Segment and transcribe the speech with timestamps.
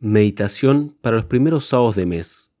[0.00, 2.52] Meditación para los primeros sábados de mes.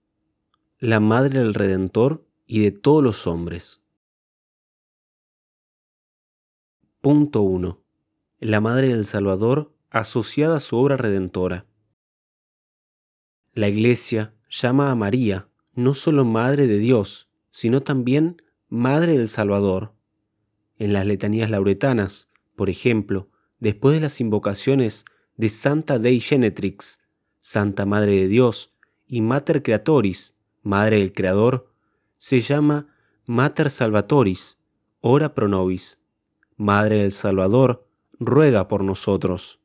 [0.80, 3.80] La Madre del Redentor y de todos los hombres.
[7.00, 7.80] Punto 1.
[8.40, 11.64] La Madre del Salvador asociada a su obra redentora.
[13.52, 19.94] La Iglesia llama a María no solo Madre de Dios, sino también Madre del Salvador.
[20.76, 25.04] En las letanías lauretanas, por ejemplo, después de las invocaciones
[25.36, 26.98] de Santa Dei Genetrix,
[27.40, 28.72] Santa Madre de Dios,
[29.06, 31.72] y Mater Creatoris, Madre del Creador,
[32.18, 32.86] se llama
[33.24, 34.58] Mater Salvatoris,
[35.00, 35.98] ora pro nobis.
[36.56, 37.86] Madre del Salvador,
[38.18, 39.60] ruega por nosotros.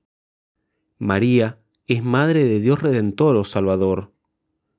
[1.00, 4.12] María es Madre de Dios Redentor o Salvador.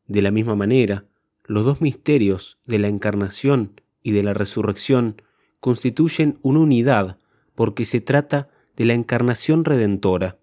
[0.07, 1.07] De la misma manera,
[1.45, 5.21] los dos misterios de la encarnación y de la resurrección
[5.61, 7.19] constituyen una unidad
[7.55, 10.39] porque se trata de la encarnación redentora.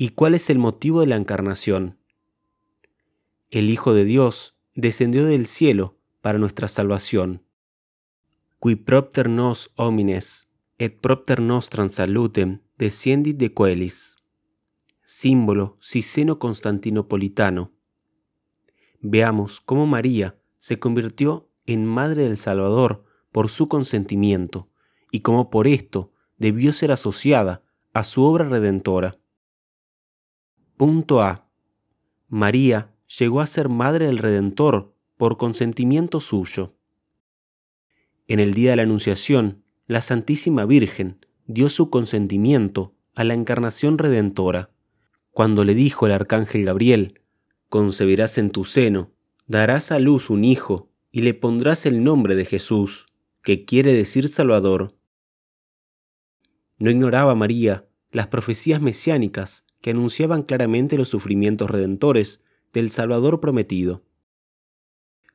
[0.00, 1.98] ¿Y cuál es el motivo de la encarnación?
[3.50, 7.42] El Hijo de Dios descendió del cielo para nuestra salvación.
[8.60, 14.14] Qui propter nos homines et propter nostram salutem descendit de coelis.
[15.04, 17.72] Símbolo siceno constantinopolitano.
[19.00, 24.68] Veamos cómo María se convirtió en Madre del Salvador por su consentimiento
[25.10, 29.18] y cómo por esto debió ser asociada a su obra redentora.
[30.78, 31.50] Punto A.
[32.28, 36.76] María llegó a ser madre del Redentor por consentimiento suyo.
[38.28, 43.98] En el día de la Anunciación, la Santísima Virgen dio su consentimiento a la encarnación
[43.98, 44.70] redentora,
[45.32, 47.22] cuando le dijo el arcángel Gabriel,
[47.68, 49.10] concebirás en tu seno,
[49.48, 53.06] darás a luz un hijo, y le pondrás el nombre de Jesús,
[53.42, 54.94] que quiere decir Salvador.
[56.78, 64.02] No ignoraba María las profecías mesiánicas que anunciaban claramente los sufrimientos redentores del Salvador prometido.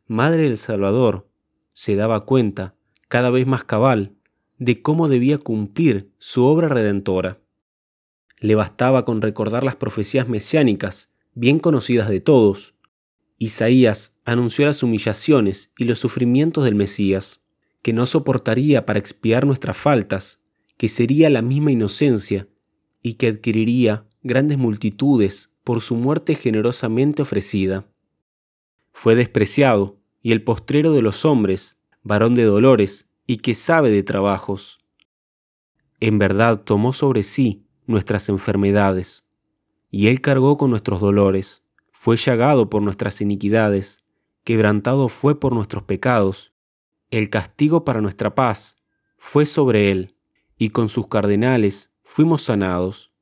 [0.08, 1.28] Madre del Salvador
[1.74, 2.76] se daba cuenta,
[3.08, 4.14] cada vez más cabal,
[4.59, 7.40] de cómo debía cumplir su obra redentora.
[8.38, 12.76] Le bastaba con recordar las profecías mesiánicas, bien conocidas de todos.
[13.38, 17.42] Isaías anunció las humillaciones y los sufrimientos del Mesías,
[17.82, 20.42] que no soportaría para expiar nuestras faltas,
[20.78, 22.48] que sería la misma inocencia
[23.02, 27.85] y que adquiriría grandes multitudes por su muerte generosamente ofrecida.
[28.94, 34.03] Fue despreciado y el postrero de los hombres, varón de dolores y que sabe de
[34.03, 34.79] trabajos.
[36.00, 39.25] En verdad tomó sobre sí nuestras enfermedades,
[39.91, 44.03] y él cargó con nuestros dolores, fue llagado por nuestras iniquidades,
[44.44, 46.53] quebrantado fue por nuestros pecados,
[47.11, 48.78] el castigo para nuestra paz
[49.17, 50.16] fue sobre él,
[50.57, 53.12] y con sus cardenales fuimos sanados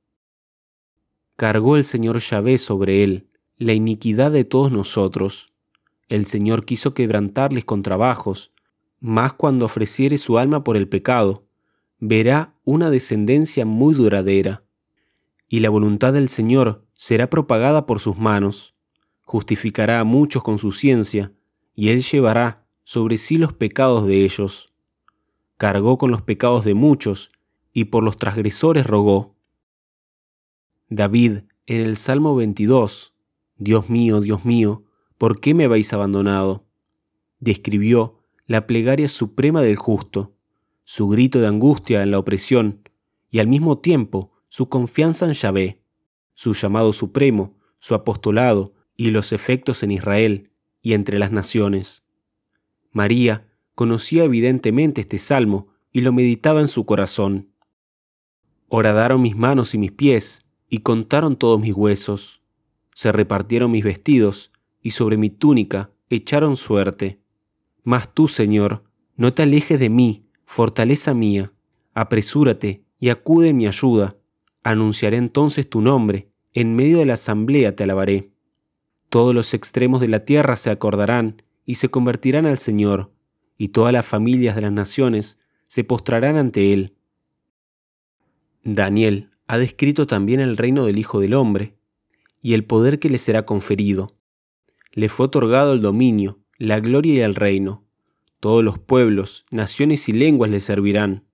[1.42, 5.52] cargó el Señor Yahvé sobre él la iniquidad de todos nosotros.
[6.08, 8.54] El Señor quiso quebrantarles con trabajos,
[9.00, 11.48] mas cuando ofreciere su alma por el pecado,
[11.98, 14.62] verá una descendencia muy duradera.
[15.48, 18.76] Y la voluntad del Señor será propagada por sus manos,
[19.24, 21.34] justificará a muchos con su ciencia,
[21.74, 24.72] y él llevará sobre sí los pecados de ellos.
[25.58, 27.32] Cargó con los pecados de muchos,
[27.74, 29.31] y por los transgresores rogó.
[30.94, 33.14] David en el Salmo 22,
[33.56, 34.84] Dios mío, Dios mío,
[35.18, 36.66] ¿por qué me habéis abandonado?
[37.40, 40.36] Describió la plegaria suprema del justo,
[40.84, 42.82] su grito de angustia en la opresión
[43.30, 45.82] y al mismo tiempo su confianza en Yahvé,
[46.34, 50.52] su llamado supremo, su apostolado y los efectos en Israel
[50.82, 52.04] y entre las naciones.
[52.92, 57.48] María conocía evidentemente este salmo y lo meditaba en su corazón.
[58.68, 60.41] Horadaron mis manos y mis pies,
[60.72, 62.42] y contaron todos mis huesos.
[62.96, 67.20] Se repartieron mis vestidos, y sobre mi túnica echaron suerte.
[67.84, 68.86] Mas tú, Señor,
[69.18, 71.52] no te alejes de mí, fortaleza mía,
[71.94, 74.16] apresúrate y acude en mi ayuda.
[74.64, 78.32] Anunciaré entonces tu nombre, en medio de la asamblea te alabaré.
[79.10, 83.12] Todos los extremos de la tierra se acordarán y se convertirán al Señor,
[83.58, 85.38] y todas las familias de las naciones
[85.68, 86.96] se postrarán ante Él.
[88.64, 91.76] Daniel ha descrito también el reino del Hijo del Hombre
[92.42, 94.08] y el poder que le será conferido.
[94.94, 97.86] Le fue otorgado el dominio, la gloria y el reino.
[98.40, 101.26] Todos los pueblos, naciones y lenguas le servirán.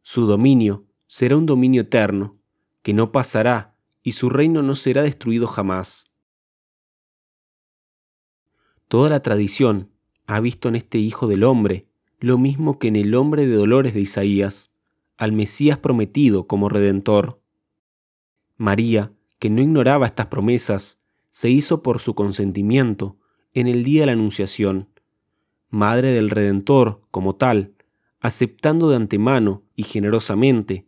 [0.00, 2.38] Su dominio será un dominio eterno,
[2.80, 6.06] que no pasará, y su reino no será destruido jamás.
[8.88, 9.90] Toda la tradición
[10.26, 11.88] ha visto en este Hijo del Hombre
[12.20, 14.72] lo mismo que en el hombre de dolores de Isaías,
[15.16, 17.40] al Mesías prometido como Redentor.
[18.56, 21.00] María, que no ignoraba estas promesas,
[21.30, 23.16] se hizo por su consentimiento
[23.52, 24.88] en el día de la Anunciación,
[25.70, 27.74] Madre del Redentor como tal,
[28.20, 30.86] aceptando de antemano y generosamente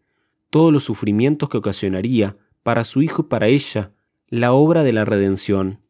[0.51, 3.93] todos los sufrimientos que ocasionaría para su hijo y para ella
[4.29, 5.81] la obra de la redención.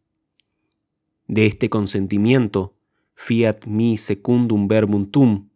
[1.27, 2.75] De este consentimiento,
[3.15, 5.49] fiat mi secundum verbum tum,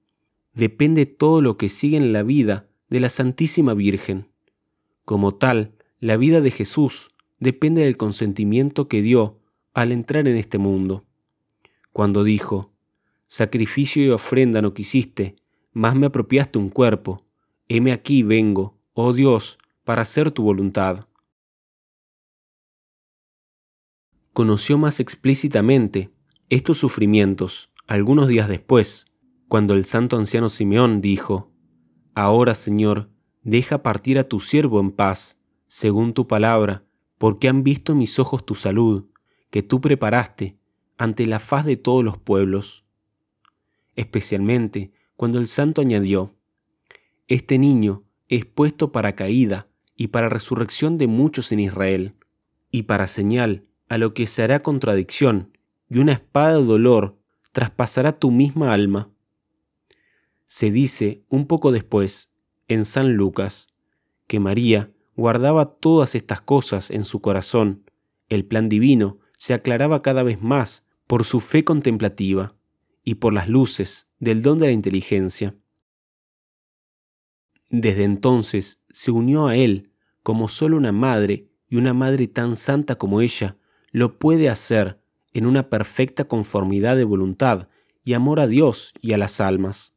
[0.55, 4.29] depende todo lo que sigue en la vida de la Santísima Virgen.
[5.05, 7.09] Como tal, la vida de Jesús
[7.39, 9.39] depende del consentimiento que dio
[9.73, 11.07] al entrar en este mundo.
[11.93, 12.73] Cuando dijo,
[13.29, 15.37] Sacrificio y ofrenda no quisiste,
[15.73, 17.25] más me apropiaste un cuerpo,
[17.69, 21.07] heme aquí vengo, oh Dios, para hacer tu voluntad.
[24.33, 26.11] Conoció más explícitamente
[26.49, 29.05] estos sufrimientos algunos días después,
[29.49, 31.50] cuando el santo anciano Simeón dijo,
[32.15, 33.11] Ahora, Señor,
[33.43, 36.85] deja partir a tu siervo en paz, según tu palabra,
[37.19, 39.07] porque han visto mis ojos tu salud,
[39.51, 40.57] que tú preparaste
[40.99, 42.85] ante la faz de todos los pueblos.
[43.97, 46.35] Especialmente cuando el santo añadió,
[47.29, 52.15] Este niño es puesto para caída y para resurrección de muchos en Israel,
[52.71, 55.57] y para señal a lo que se hará contradicción,
[55.89, 57.19] y una espada de dolor
[57.53, 59.11] traspasará tu misma alma.
[60.53, 62.35] Se dice un poco después,
[62.67, 63.69] en San Lucas,
[64.27, 67.89] que María guardaba todas estas cosas en su corazón.
[68.29, 72.57] El plan divino se aclaraba cada vez más por su fe contemplativa
[73.05, 75.55] y por las luces del don de la inteligencia.
[77.69, 79.93] Desde entonces se unió a él
[80.25, 83.57] como solo una madre y una madre tan santa como ella
[83.93, 85.01] lo puede hacer
[85.33, 87.69] en una perfecta conformidad de voluntad
[88.03, 89.95] y amor a Dios y a las almas.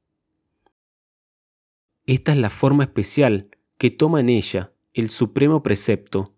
[2.06, 6.36] Esta es la forma especial que toma en ella el supremo precepto.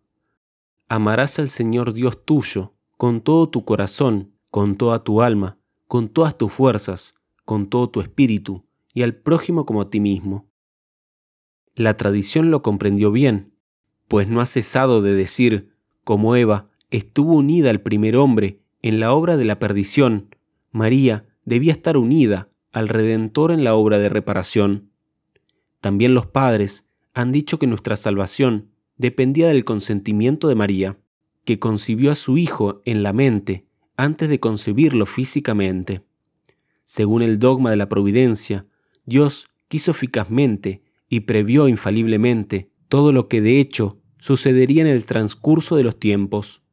[0.87, 5.57] Amarás al Señor Dios tuyo con todo tu corazón, con toda tu alma,
[5.87, 7.15] con todas tus fuerzas,
[7.45, 10.47] con todo tu espíritu, y al prójimo como a ti mismo.
[11.73, 13.53] La tradición lo comprendió bien,
[14.07, 19.13] pues no ha cesado de decir, como Eva estuvo unida al primer hombre en la
[19.13, 20.29] obra de la perdición,
[20.71, 24.91] María debía estar unida al Redentor en la obra de reparación.
[25.85, 30.97] También los padres han dicho que nuestra salvación dependía del consentimiento de María,
[31.43, 36.01] que concibió a su Hijo en la mente antes de concebirlo físicamente.
[36.85, 38.65] Según el dogma de la providencia,
[39.05, 45.75] Dios quiso eficazmente y previó infaliblemente todo lo que de hecho sucedería en el transcurso
[45.75, 46.63] de los tiempos.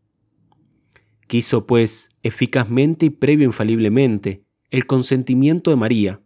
[1.26, 6.22] Quiso, pues, eficazmente y previo infaliblemente el consentimiento de María,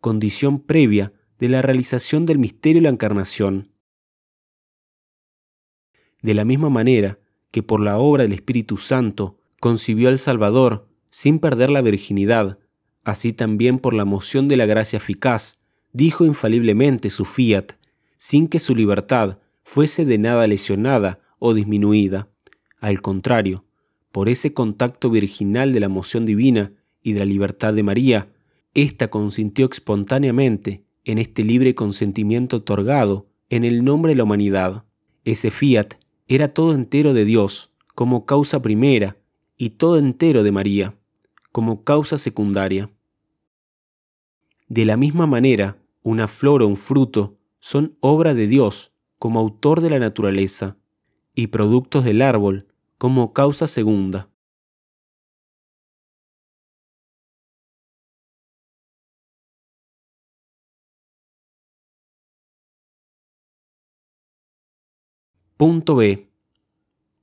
[0.00, 3.64] condición previa de la realización del misterio de la encarnación.
[6.22, 7.18] De la misma manera
[7.50, 12.60] que por la obra del Espíritu Santo concibió al Salvador sin perder la virginidad,
[13.02, 15.58] así también por la moción de la gracia eficaz,
[15.92, 17.72] dijo infaliblemente su fiat,
[18.18, 22.28] sin que su libertad fuese de nada lesionada o disminuida.
[22.78, 23.64] Al contrario,
[24.12, 26.70] por ese contacto virginal de la moción divina
[27.02, 28.28] y de la libertad de María,
[28.74, 34.84] ésta consintió espontáneamente en este libre consentimiento otorgado en el nombre de la humanidad.
[35.24, 35.94] Ese fiat
[36.28, 39.16] era todo entero de Dios como causa primera
[39.56, 40.94] y todo entero de María
[41.52, 42.90] como causa secundaria.
[44.68, 49.82] De la misma manera, una flor o un fruto son obra de Dios como autor
[49.82, 50.76] de la naturaleza
[51.34, 52.66] y productos del árbol
[52.96, 54.31] como causa segunda.
[65.62, 66.28] Punto B.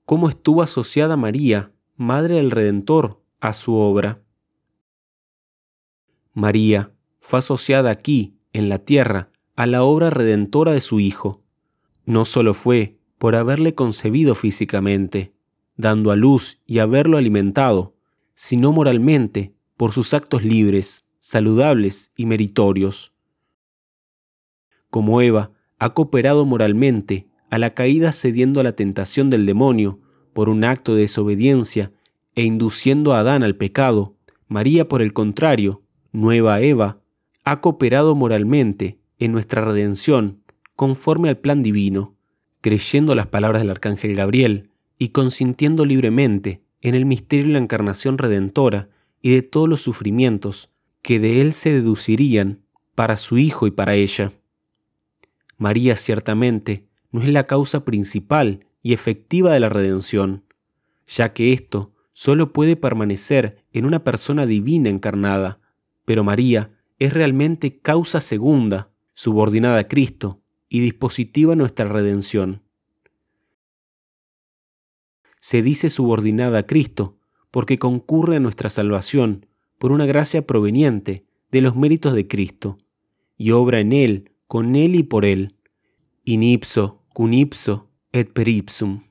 [0.05, 4.21] ¿Cómo estuvo asociada María, Madre del Redentor, a su obra?
[6.33, 11.43] María fue asociada aquí, en la tierra, a la obra redentora de su Hijo.
[12.05, 15.33] No solo fue por haberle concebido físicamente,
[15.75, 17.97] dando a luz y haberlo alimentado,
[18.35, 23.11] sino moralmente por sus actos libres, saludables y meritorios.
[24.89, 29.99] Como Eva ha cooperado moralmente a la caída cediendo a la tentación del demonio
[30.33, 31.91] por un acto de desobediencia
[32.35, 34.15] e induciendo a Adán al pecado,
[34.47, 37.01] María, por el contrario, nueva Eva,
[37.43, 40.43] ha cooperado moralmente en nuestra redención
[40.75, 42.15] conforme al plan divino,
[42.61, 48.17] creyendo las palabras del arcángel Gabriel y consintiendo libremente en el misterio de la encarnación
[48.17, 48.89] redentora
[49.21, 52.61] y de todos los sufrimientos que de él se deducirían
[52.95, 54.31] para su hijo y para ella.
[55.57, 60.43] María ciertamente no es la causa principal y efectiva de la redención,
[61.07, 65.59] ya que esto solo puede permanecer en una persona divina encarnada,
[66.05, 72.61] pero María es realmente causa segunda, subordinada a Cristo y dispositiva a nuestra redención.
[75.39, 77.17] Se dice subordinada a Cristo
[77.51, 79.47] porque concurre a nuestra salvación
[79.77, 82.77] por una gracia proveniente de los méritos de Cristo,
[83.37, 85.55] y obra en Él, con Él y por Él.
[86.25, 89.03] In ipso, cun ipso, et per ipsum.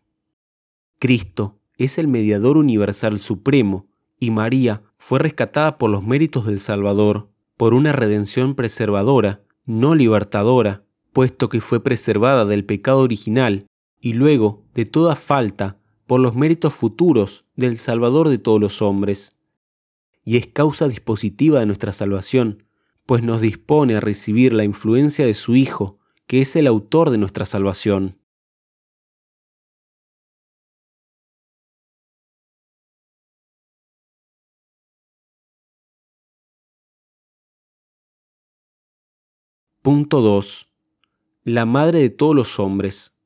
[0.98, 3.86] Cristo es el mediador universal supremo,
[4.18, 10.84] y María fue rescatada por los méritos del Salvador, por una redención preservadora, no libertadora,
[11.12, 13.66] puesto que fue preservada del pecado original
[14.00, 19.38] y luego de toda falta por los méritos futuros del Salvador de todos los hombres
[20.28, 22.64] y es causa dispositiva de nuestra salvación,
[23.06, 25.97] pues nos dispone a recibir la influencia de su Hijo,
[26.28, 28.18] que es el autor de nuestra salvación.
[39.80, 40.68] Punto 2.
[41.44, 43.16] La madre de todos los hombres.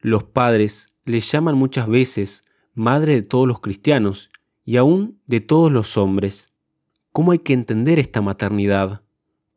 [0.00, 4.30] Los padres le llaman muchas veces madre de todos los cristianos
[4.64, 6.54] y aún de todos los hombres.
[7.12, 9.02] ¿Cómo hay que entender esta maternidad?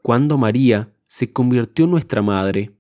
[0.02, 2.76] Cuando María se convirtió en nuestra madre.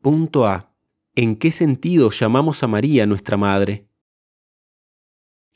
[0.00, 0.72] Punto A.
[1.14, 3.88] ¿En qué sentido llamamos a María nuestra madre?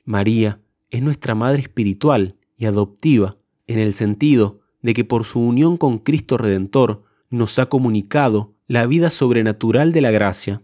[0.05, 0.61] María
[0.91, 5.99] es nuestra madre espiritual y adoptiva, en el sentido de que por su unión con
[5.99, 10.63] Cristo Redentor nos ha comunicado la vida sobrenatural de la gracia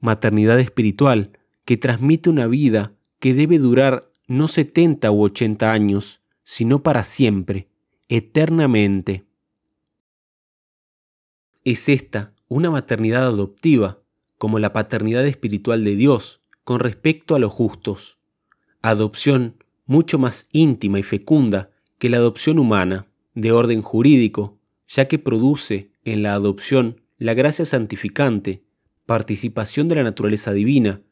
[0.00, 1.32] maternidad espiritual
[1.64, 6.17] que transmite una vida que debe durar no 70 u 80 años,
[6.50, 7.68] sino para siempre,
[8.08, 9.26] eternamente.
[11.62, 13.98] Es esta una maternidad adoptiva,
[14.38, 18.18] como la paternidad espiritual de Dios con respecto a los justos.
[18.80, 25.18] Adopción mucho más íntima y fecunda que la adopción humana, de orden jurídico, ya que
[25.18, 28.64] produce en la adopción la gracia santificante
[29.04, 31.02] participación de la naturaleza divina,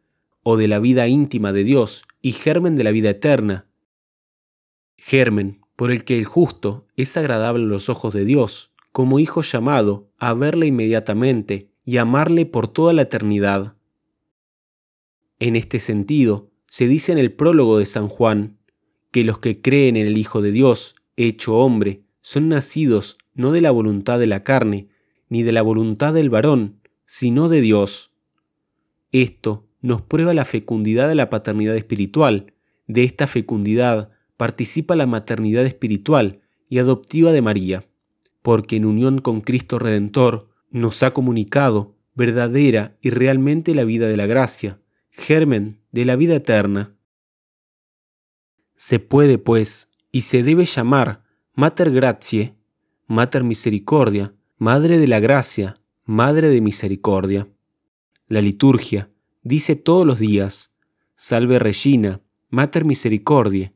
[0.43, 3.67] o de la vida íntima de Dios y germen de la vida eterna.
[4.97, 9.43] Germen por el que el justo es agradable a los ojos de Dios, como hijo
[9.43, 13.77] llamado a verle inmediatamente y amarle por toda la eternidad.
[15.39, 18.59] En este sentido, se dice en el prólogo de San Juan,
[19.11, 23.61] que los que creen en el Hijo de Dios, hecho hombre, son nacidos no de
[23.61, 24.89] la voluntad de la carne,
[25.29, 28.13] ni de la voluntad del varón, sino de Dios.
[29.13, 32.53] Esto nos prueba la fecundidad de la paternidad espiritual.
[32.87, 37.85] De esta fecundidad participa la maternidad espiritual y adoptiva de María,
[38.43, 44.17] porque en unión con Cristo Redentor nos ha comunicado verdadera y realmente la vida de
[44.17, 46.97] la gracia, germen de la vida eterna.
[48.75, 51.23] Se puede, pues, y se debe llamar
[51.55, 52.55] Mater Gratiae,
[53.07, 55.75] Mater Misericordia, Madre de la Gracia,
[56.05, 57.49] Madre de Misericordia.
[58.29, 59.11] La liturgia
[59.43, 60.73] dice todos los días,
[61.15, 63.73] Salve Regina, Mater Misericordia,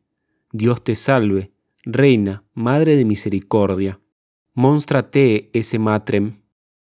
[0.53, 1.53] Dios te salve,
[1.85, 4.01] Reina, Madre de Misericordia.
[4.53, 6.41] Monstra te ese matrem,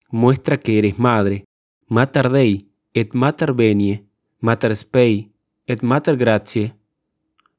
[0.10, 1.46] muestra que eres madre,
[1.88, 4.06] Mater Dei, et Mater Venie,
[4.40, 5.32] Mater Spei,
[5.68, 6.76] et Mater Gratiae,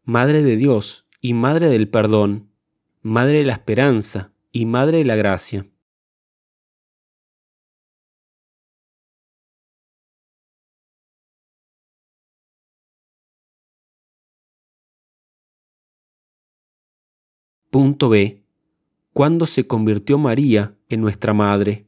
[0.05, 2.51] Madre de Dios y Madre del perdón,
[3.03, 5.70] Madre de la esperanza y Madre de la gracia.
[17.71, 18.43] Punto B.
[19.13, 21.87] ¿Cuándo se convirtió María en nuestra madre?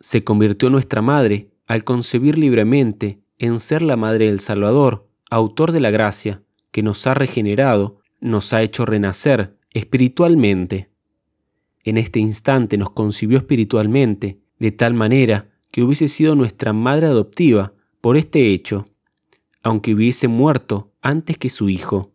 [0.00, 5.80] Se convirtió nuestra madre al concebir libremente en ser la madre del Salvador, autor de
[5.80, 10.88] la gracia, que nos ha regenerado, nos ha hecho renacer espiritualmente.
[11.82, 17.74] En este instante nos concibió espiritualmente, de tal manera que hubiese sido nuestra madre adoptiva
[18.00, 18.86] por este hecho,
[19.62, 22.13] aunque hubiese muerto antes que su hijo.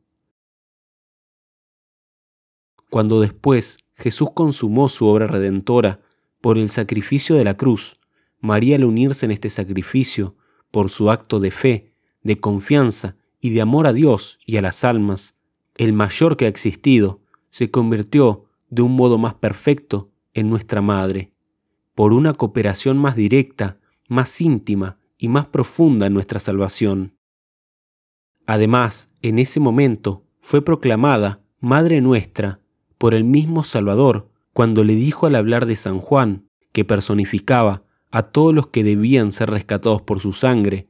[2.90, 6.02] Cuando después Jesús consumó su obra redentora,
[6.42, 8.00] por el sacrificio de la cruz,
[8.40, 10.36] María al unirse en este sacrificio,
[10.72, 11.94] por su acto de fe,
[12.24, 15.36] de confianza y de amor a Dios y a las almas,
[15.76, 21.32] el mayor que ha existido, se convirtió de un modo más perfecto en nuestra Madre,
[21.96, 27.16] por una cooperación más directa, más íntima y más profunda en nuestra salvación.
[28.46, 32.62] Además, en ese momento fue proclamada Madre nuestra
[33.00, 38.24] por el mismo Salvador cuando le dijo al hablar de San Juan, que personificaba a
[38.24, 40.88] todos los que debían ser rescatados por su sangre,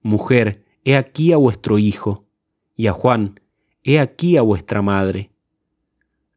[0.00, 2.26] Mujer, he aquí a vuestro Hijo,
[2.74, 3.38] y a Juan,
[3.84, 5.30] he aquí a vuestra Madre.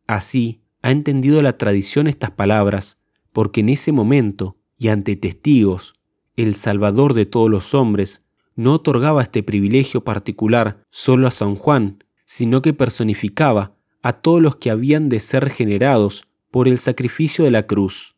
[0.05, 2.99] Así ha entendido la tradición estas palabras,
[3.31, 5.95] porque en ese momento, y ante testigos,
[6.35, 8.23] el Salvador de todos los hombres
[8.55, 13.74] no otorgaba este privilegio particular solo a San Juan, sino que personificaba
[14.05, 18.15] a todos los que habían de ser regenerados por el sacrificio de la cruz.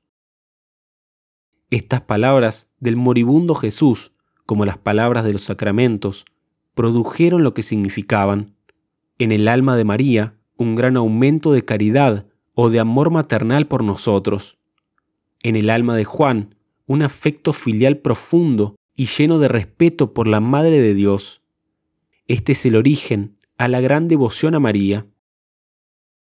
[1.70, 4.12] Estas palabras del moribundo Jesús,
[4.46, 6.26] como las palabras de los sacramentos,
[6.76, 8.54] produjeron lo que significaban.
[9.18, 13.82] En el alma de María, un gran aumento de caridad o de amor maternal por
[13.82, 14.58] nosotros.
[15.42, 20.42] En el alma de Juan, un afecto filial profundo y lleno de respeto por la
[20.42, 21.44] Madre de Dios.
[22.28, 25.06] Este es el origen a la gran devoción a María.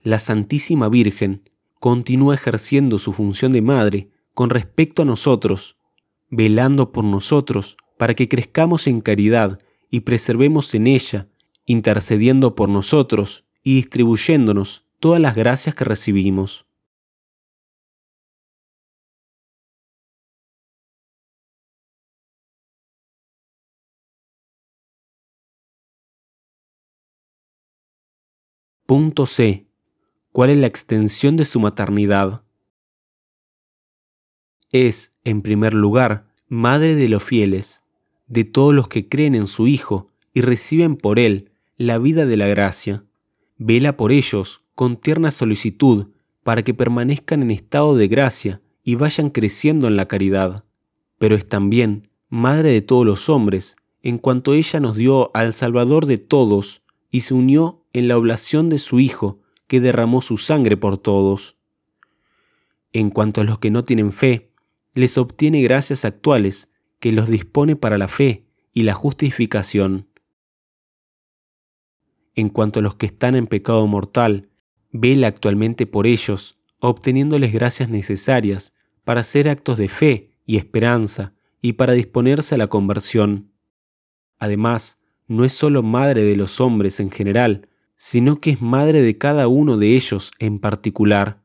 [0.03, 1.47] La Santísima Virgen
[1.79, 5.77] continúa ejerciendo su función de madre con respecto a nosotros,
[6.29, 9.59] velando por nosotros para que crezcamos en caridad
[9.91, 11.27] y preservemos en ella,
[11.67, 16.65] intercediendo por nosotros y distribuyéndonos todas las gracias que recibimos.
[28.87, 29.70] Punto C.
[30.31, 32.43] ¿Cuál es la extensión de su maternidad?
[34.71, 37.83] es, en primer lugar, madre de los fieles,
[38.27, 42.37] de todos los que creen en su Hijo y reciben por Él la vida de
[42.37, 43.03] la gracia.
[43.57, 46.07] Vela por ellos con tierna solicitud
[46.43, 50.63] para que permanezcan en estado de gracia y vayan creciendo en la caridad.
[51.19, 56.05] Pero es también madre de todos los hombres, en cuanto ella nos dio al Salvador
[56.05, 59.40] de todos y se unió en la oblación de su Hijo,
[59.71, 61.55] que derramó su sangre por todos.
[62.91, 64.51] En cuanto a los que no tienen fe,
[64.93, 70.09] les obtiene gracias actuales que los dispone para la fe y la justificación.
[72.35, 74.49] En cuanto a los que están en pecado mortal,
[74.91, 78.73] vela actualmente por ellos, obteniéndoles gracias necesarias
[79.05, 83.53] para hacer actos de fe y esperanza y para disponerse a la conversión.
[84.37, 87.69] Además, no es solo madre de los hombres en general,
[88.03, 91.43] sino que es madre de cada uno de ellos en particular,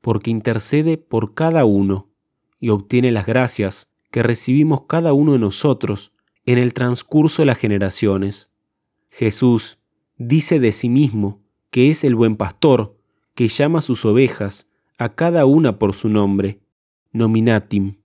[0.00, 2.08] porque intercede por cada uno
[2.58, 6.14] y obtiene las gracias que recibimos cada uno de nosotros
[6.46, 8.50] en el transcurso de las generaciones.
[9.10, 9.78] Jesús
[10.16, 12.96] dice de sí mismo que es el buen pastor
[13.34, 16.62] que llama a sus ovejas a cada una por su nombre,
[17.12, 17.96] nominatim.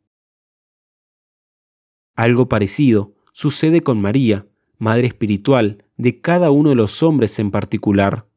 [2.14, 4.46] Algo parecido sucede con María,
[4.78, 8.28] madre espiritual de cada uno de los hombres en particular.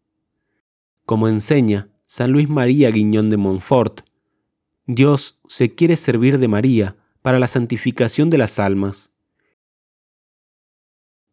[1.05, 4.01] Como enseña San Luis María Guiñón de Montfort,
[4.87, 9.13] Dios se quiere servir de María para la santificación de las almas.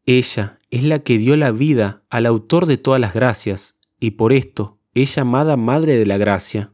[0.05, 4.33] Ella es la que dio la vida al autor de todas las gracias, y por
[4.33, 6.73] esto es llamada Madre de la Gracia.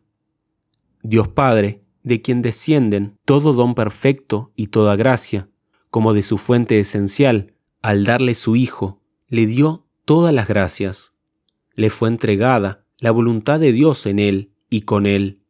[1.03, 5.49] Dios Padre, de quien descienden todo don perfecto y toda gracia,
[5.89, 11.13] como de su fuente esencial, al darle su Hijo, le dio todas las gracias.
[11.73, 15.41] Le fue entregada la voluntad de Dios en él y con él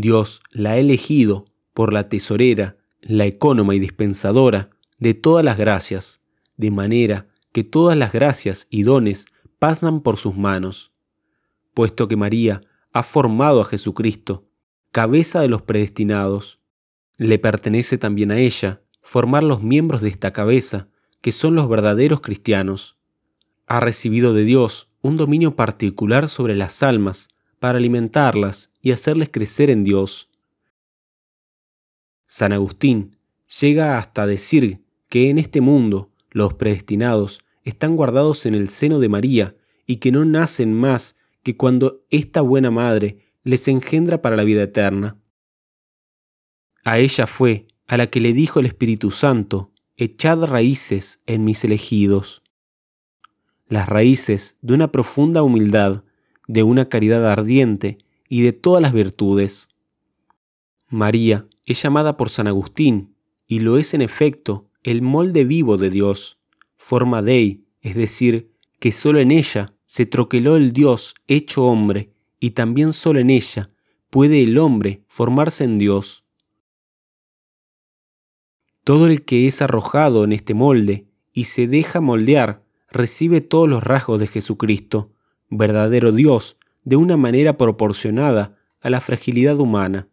[0.00, 6.20] Dios la ha elegido por la tesorera, la ecónoma y dispensadora de todas las gracias,
[6.56, 9.26] de manera que todas las gracias y dones
[9.58, 10.92] pasan por sus manos,
[11.74, 12.60] puesto que María
[12.92, 14.46] ha formado a Jesucristo,
[14.92, 16.60] cabeza de los predestinados.
[17.16, 20.88] Le pertenece también a ella formar los miembros de esta cabeza,
[21.22, 22.98] que son los verdaderos cristianos.
[23.66, 29.70] Ha recibido de Dios un dominio particular sobre las almas, para alimentarlas y hacerles crecer
[29.70, 30.28] en Dios.
[32.26, 33.16] San Agustín
[33.58, 39.08] llega hasta decir que en este mundo los predestinados están guardados en el seno de
[39.08, 44.44] María y que no nacen más que cuando esta buena madre les engendra para la
[44.44, 45.16] vida eterna.
[46.84, 51.64] A ella fue a la que le dijo el Espíritu Santo, echad raíces en mis
[51.64, 52.42] elegidos.
[53.66, 56.04] Las raíces de una profunda humildad
[56.46, 57.98] de una caridad ardiente
[58.28, 59.68] y de todas las virtudes.
[60.88, 63.14] María es llamada por San Agustín,
[63.46, 66.38] y lo es en efecto, el molde vivo de Dios,
[66.76, 72.50] forma Dei, es decir, que solo en ella se troqueló el Dios hecho hombre, y
[72.50, 73.70] también solo en ella
[74.10, 76.24] puede el hombre formarse en Dios.
[78.88, 83.82] Todo el que es arrojado en este molde y se deja moldear recibe todos los
[83.82, 85.12] rasgos de Jesucristo,
[85.50, 90.08] verdadero Dios, de una manera proporcionada a la fragilidad humana,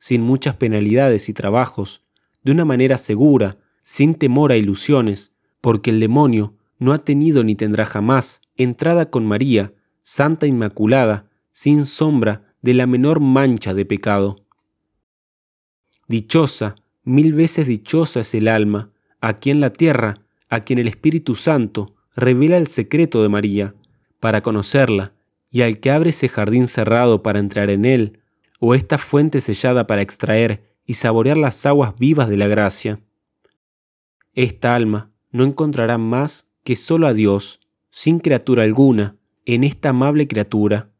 [0.00, 2.02] sin muchas penalidades y trabajos,
[2.42, 7.54] de una manera segura, sin temor a ilusiones, porque el demonio no ha tenido ni
[7.54, 14.34] tendrá jamás entrada con María, Santa Inmaculada, sin sombra de la menor mancha de pecado.
[16.08, 16.74] Dichosa,
[17.08, 18.90] mil veces dichosa es el alma,
[19.20, 20.14] aquí en la tierra,
[20.50, 23.74] a quien el Espíritu Santo revela el secreto de María,
[24.20, 25.14] para conocerla,
[25.50, 28.20] y al que abre ese jardín cerrado para entrar en él,
[28.60, 33.00] o esta fuente sellada para extraer y saborear las aguas vivas de la gracia.
[34.34, 39.16] Esta alma no encontrará más que solo a Dios, sin criatura alguna,
[39.46, 40.90] en esta amable criatura,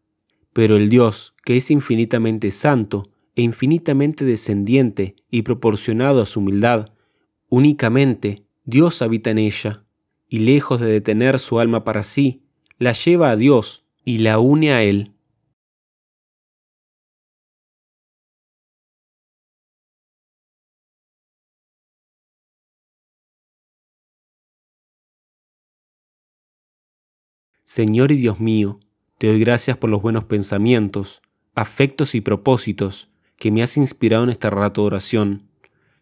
[0.54, 3.02] pero el Dios, que es infinitamente santo
[3.38, 6.88] e infinitamente descendiente y proporcionado a su humildad,
[7.48, 9.84] únicamente Dios habita en ella,
[10.28, 12.42] y lejos de detener su alma para sí,
[12.78, 15.12] la lleva a Dios y la une a Él.
[27.62, 28.80] Señor y Dios mío,
[29.18, 31.22] te doy gracias por los buenos pensamientos,
[31.54, 35.42] afectos y propósitos que me has inspirado en este rato oración.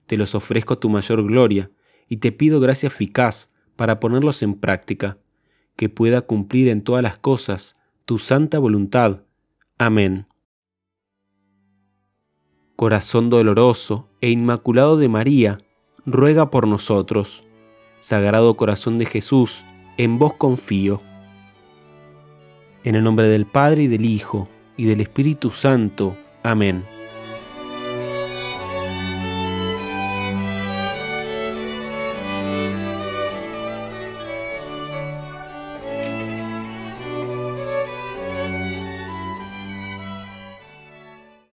[0.07, 1.71] Te los ofrezco a tu mayor gloria
[2.09, 5.19] y te pido gracia eficaz para ponerlos en práctica,
[5.77, 9.23] que pueda cumplir en todas las cosas tu santa voluntad.
[9.79, 10.27] Amén.
[12.77, 15.59] Corazón doloroso e inmaculado de María,
[16.05, 17.45] ruega por nosotros.
[18.01, 19.65] Sagrado Corazón de Jesús,
[19.97, 21.03] en vos confío.
[22.85, 26.17] En el nombre del Padre y del Hijo y del Espíritu Santo.
[26.43, 26.96] Amén.